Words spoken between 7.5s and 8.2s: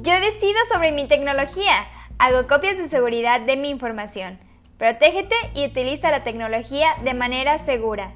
segura.